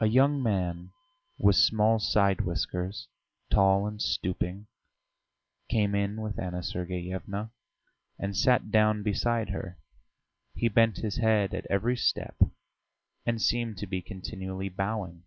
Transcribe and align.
A 0.00 0.06
young 0.06 0.42
man 0.42 0.92
with 1.36 1.56
small 1.56 1.98
side 1.98 2.40
whiskers, 2.40 3.06
tall 3.50 3.86
and 3.86 4.00
stooping, 4.00 4.66
came 5.68 5.94
in 5.94 6.22
with 6.22 6.38
Anna 6.38 6.62
Sergeyevna 6.62 7.50
and 8.18 8.34
sat 8.34 8.70
down 8.70 9.02
beside 9.02 9.50
her; 9.50 9.76
he 10.54 10.68
bent 10.70 10.96
his 10.96 11.18
head 11.18 11.52
at 11.52 11.66
every 11.68 11.98
step 11.98 12.38
and 13.26 13.42
seemed 13.42 13.76
to 13.76 13.86
be 13.86 14.00
continually 14.00 14.70
bowing. 14.70 15.24